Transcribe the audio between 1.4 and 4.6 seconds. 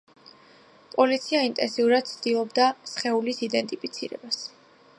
ინტენსიურად ცდილობდა სხეულის იდენტიფიცირებას.